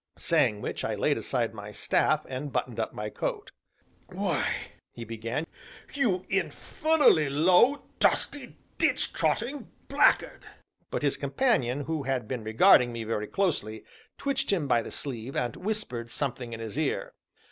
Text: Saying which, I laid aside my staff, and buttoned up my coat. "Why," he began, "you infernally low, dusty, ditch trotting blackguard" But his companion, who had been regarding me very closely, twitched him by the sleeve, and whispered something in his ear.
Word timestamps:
Saying 0.17 0.61
which, 0.61 0.83
I 0.83 0.95
laid 0.95 1.19
aside 1.19 1.53
my 1.53 1.71
staff, 1.71 2.25
and 2.27 2.51
buttoned 2.51 2.79
up 2.79 2.91
my 2.91 3.11
coat. 3.11 3.51
"Why," 4.07 4.51
he 4.93 5.05
began, 5.05 5.45
"you 5.93 6.25
infernally 6.27 7.29
low, 7.29 7.83
dusty, 7.99 8.57
ditch 8.79 9.13
trotting 9.13 9.69
blackguard" 9.89 10.41
But 10.89 11.03
his 11.03 11.17
companion, 11.17 11.81
who 11.81 12.01
had 12.01 12.27
been 12.27 12.43
regarding 12.43 12.91
me 12.91 13.03
very 13.03 13.27
closely, 13.27 13.85
twitched 14.17 14.51
him 14.51 14.67
by 14.67 14.81
the 14.81 14.89
sleeve, 14.89 15.35
and 15.35 15.55
whispered 15.55 16.09
something 16.09 16.51
in 16.51 16.59
his 16.59 16.79
ear. 16.79 17.13